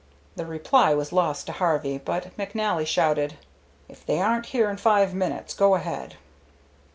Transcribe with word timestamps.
The 0.35 0.47
reply 0.47 0.95
was 0.95 1.13
lost 1.13 1.45
to 1.45 1.51
Harvey, 1.51 1.99
but 1.99 2.35
McNally 2.35 2.87
shouted, 2.87 3.37
"If 3.87 4.03
they 4.03 4.19
aren't 4.19 4.47
here 4.47 4.67
in 4.67 4.77
five 4.77 5.13
minutes, 5.13 5.53
go 5.53 5.75
ahead." 5.75 6.15